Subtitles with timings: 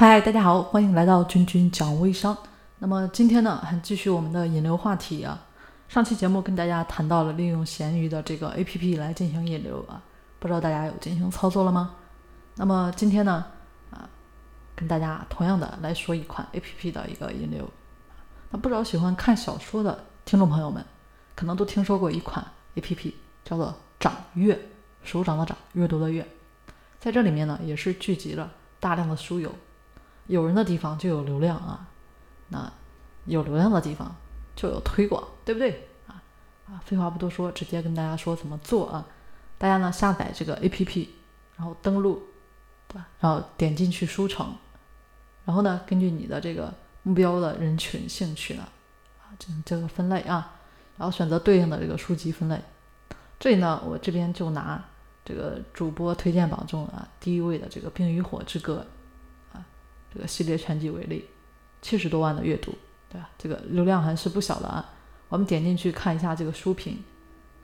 [0.00, 2.38] 嗨，大家好，欢迎来到君君讲微商。
[2.78, 5.44] 那么今天呢，还继续我们的引流话题啊。
[5.88, 10.00] 上期节目跟大家谈到了利用闲鱼的这个 APP 来进行引流啊，
[10.38, 11.96] 不知道大家有进行操作了吗？
[12.54, 13.44] 那么今天呢，
[13.90, 14.08] 啊，
[14.76, 17.68] 跟大家同样的来说一款 APP 的一个引流。
[18.50, 20.84] 那不知道喜欢看小说的听众朋友们，
[21.34, 22.46] 可能都听说过一款
[22.76, 24.56] APP，叫做掌阅，
[25.02, 26.24] 手掌的掌，阅读的阅。
[27.00, 29.52] 在这里面呢，也是聚集了大量的书友。
[30.28, 31.88] 有人的地方就有流量啊，
[32.48, 32.72] 那
[33.24, 34.14] 有流量的地方
[34.54, 36.22] 就有推广，对不对啊？
[36.66, 39.06] 啊，废话不多说，直接跟大家说怎么做啊？
[39.56, 41.08] 大家呢下载这个 APP，
[41.56, 42.22] 然后登录，
[42.86, 43.08] 对吧？
[43.20, 44.54] 然后点进去书城，
[45.44, 48.62] 然后呢根据你的这个目标的人群兴趣呢
[49.18, 50.54] 啊这这个分类啊，
[50.98, 52.60] 然后选择对应的这个书籍分类。
[53.40, 54.84] 这里呢我这边就拿
[55.24, 58.86] 这个主播推荐榜中啊第一位的这个《冰与火之歌》。
[60.18, 61.24] 这个系列全集为例，
[61.80, 62.74] 七十多万的阅读，
[63.08, 63.30] 对吧？
[63.38, 64.84] 这个流量还是不小的啊。
[65.28, 67.04] 我们点进去看一下这个书评，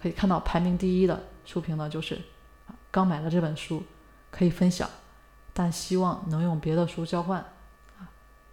[0.01, 2.17] 可以看到排名第一的书评呢，就是
[2.93, 3.83] 刚买了这本书，
[4.31, 4.89] 可以分享，
[5.53, 7.41] 但希望能用别的书交换
[7.99, 8.07] 啊，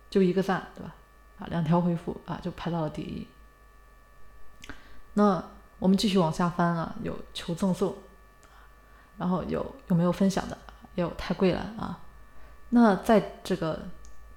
[0.09, 0.95] 就一个赞，对吧？
[1.37, 3.27] 啊，两条回复啊，就排到了第一。
[5.13, 5.43] 那
[5.77, 7.95] 我们继续往下翻啊，有求赠送，
[9.19, 10.57] 然后有有没有分享的，
[10.95, 12.00] 也有太贵了啊。
[12.71, 13.79] 那在这个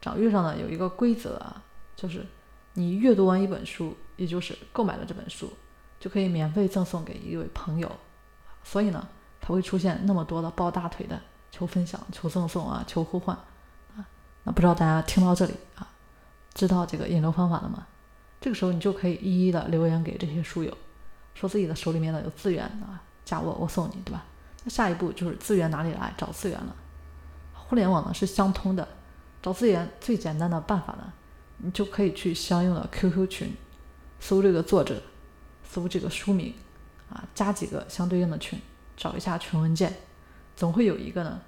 [0.01, 1.63] 掌阅上呢，有一个规则啊，
[1.97, 2.27] 就是
[2.75, 5.51] 你阅读完一本书，也就是购买了这本书，
[5.99, 7.91] 就可以免费赠送给一位朋友。
[8.62, 9.09] 所以呢，
[9.41, 13.37] 它会出现那么多的抱大腿的求分享、求赠送啊、求互换
[13.97, 14.05] 啊。
[14.43, 15.89] 那不知道大家听到这里啊，
[16.55, 17.87] 知道这个引流方法了吗？
[18.41, 20.77] 这个时候你就可以一一的留言给这些书友，
[21.35, 24.25] 说自己的手里面呢有资源啊，加我我送你，对吧？
[24.65, 26.12] 那下一步就是资源哪里来？
[26.19, 26.75] 找资源了。
[27.67, 28.87] 互联网呢是相通的，
[29.43, 31.12] 找资源最简单的办法呢，
[31.59, 33.55] 你就可以去相应的 QQ 群，
[34.21, 35.03] 搜这个作者，
[35.67, 36.55] 搜这个书名，
[37.11, 38.61] 啊，加几个相对应的群，
[38.97, 39.94] 找一下群文件，
[40.55, 41.41] 总会有一个呢，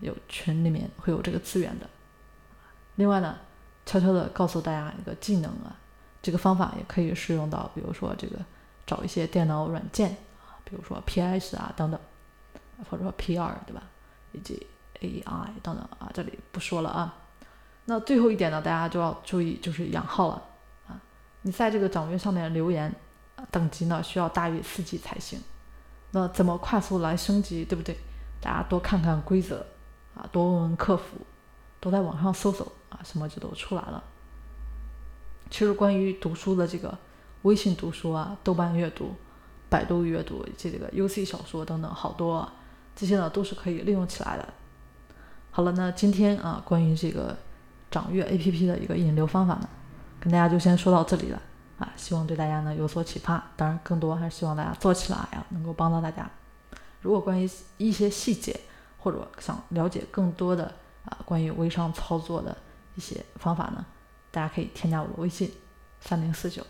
[0.00, 1.88] 有群里面会有这个资源的。
[2.96, 3.38] 另外呢，
[3.86, 5.74] 悄悄的告诉大家一个技能啊，
[6.20, 8.36] 这个方法也可以适用到，比如说这个
[8.86, 10.10] 找一些电脑软件
[10.40, 11.98] 啊，比如说 PS 啊等等，
[12.90, 13.82] 或者说 PR 对吧，
[14.32, 14.66] 以及。
[15.02, 17.14] AI 等等啊，这里不说了啊。
[17.84, 20.42] 那最后一点呢，大家就要注意，就是养号了
[20.86, 21.00] 啊。
[21.42, 22.94] 你在这个掌阅上面留言，
[23.50, 25.40] 等级呢需要大于四级才行。
[26.12, 27.96] 那怎么快速来升级，对不对？
[28.40, 29.66] 大家多看看规则
[30.14, 31.16] 啊，多问问客服，
[31.80, 34.02] 多在网上搜搜啊，什么就都出来了。
[35.50, 36.96] 其实关于读书的这个
[37.42, 39.14] 微信读书啊、豆瓣阅读、
[39.68, 42.48] 百度阅读以及这个 UC 小说等等，好多
[42.94, 44.48] 这些呢都是可以利用起来的。
[45.54, 47.36] 好了，那今天啊，关于这个
[47.90, 49.68] 掌阅 APP 的一个引流方法呢，
[50.18, 51.42] 跟大家就先说到这里了
[51.78, 53.50] 啊，希望对大家呢有所启发。
[53.54, 56.28] 当然，更多还是希望大家做起来啊，能够帮到大家。
[57.02, 57.46] 如果关于
[57.76, 58.58] 一些细节，
[58.98, 60.72] 或者想了解更多的
[61.04, 62.56] 啊关于微商操作的
[62.94, 63.84] 一些方法呢，
[64.30, 65.52] 大家可以添加我的微信：
[66.00, 66.66] 三零四九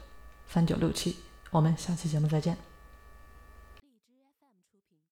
[0.48, 1.16] 三九六七。
[1.52, 2.71] 我们下期节目再见。